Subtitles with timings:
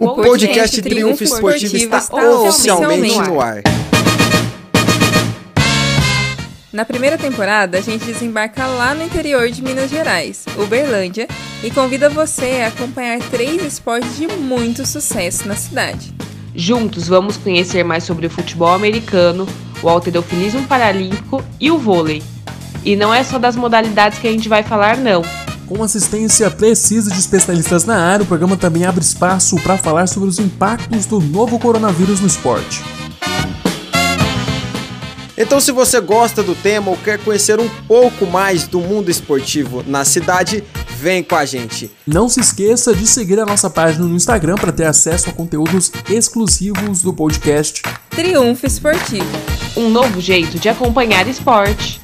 [0.00, 3.62] O podcast Triunfo Esportivo está oficialmente no ar.
[6.72, 11.26] Na primeira temporada, a gente desembarca lá no interior de Minas Gerais, Uberlândia,
[11.64, 16.14] e convida você a acompanhar três esportes de muito sucesso na cidade.
[16.54, 19.48] Juntos vamos conhecer mais sobre o futebol americano,
[19.82, 22.22] o alterofilismo paralímpico e o vôlei.
[22.84, 25.22] E não é só das modalidades que a gente vai falar, não.
[25.68, 30.28] Com assistência precisa de especialistas na área, o programa também abre espaço para falar sobre
[30.28, 32.82] os impactos do novo coronavírus no esporte.
[35.36, 39.84] Então, se você gosta do tema ou quer conhecer um pouco mais do mundo esportivo
[39.86, 40.64] na cidade,
[40.96, 41.90] vem com a gente.
[42.06, 45.92] Não se esqueça de seguir a nossa página no Instagram para ter acesso a conteúdos
[46.08, 52.00] exclusivos do podcast Triunfo Esportivo um novo jeito de acompanhar esporte.